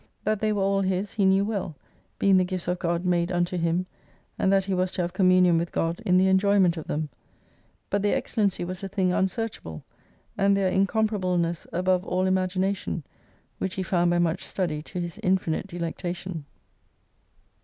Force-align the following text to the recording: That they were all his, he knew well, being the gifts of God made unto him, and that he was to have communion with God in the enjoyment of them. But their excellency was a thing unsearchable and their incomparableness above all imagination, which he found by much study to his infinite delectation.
That 0.23 0.39
they 0.39 0.51
were 0.51 0.63
all 0.63 0.81
his, 0.81 1.13
he 1.13 1.25
knew 1.27 1.45
well, 1.45 1.75
being 2.17 2.37
the 2.37 2.43
gifts 2.43 2.67
of 2.67 2.79
God 2.79 3.05
made 3.05 3.31
unto 3.31 3.55
him, 3.55 3.85
and 4.39 4.51
that 4.51 4.65
he 4.65 4.73
was 4.73 4.91
to 4.93 5.03
have 5.03 5.13
communion 5.13 5.59
with 5.59 5.71
God 5.71 6.01
in 6.07 6.17
the 6.17 6.27
enjoyment 6.27 6.75
of 6.75 6.87
them. 6.87 7.07
But 7.91 8.01
their 8.01 8.17
excellency 8.17 8.65
was 8.65 8.81
a 8.81 8.87
thing 8.87 9.13
unsearchable 9.13 9.83
and 10.35 10.57
their 10.57 10.71
incomparableness 10.71 11.67
above 11.71 12.03
all 12.03 12.25
imagination, 12.25 13.03
which 13.59 13.75
he 13.75 13.83
found 13.83 14.09
by 14.09 14.17
much 14.17 14.43
study 14.43 14.81
to 14.81 14.99
his 14.99 15.19
infinite 15.21 15.67
delectation. 15.67 16.45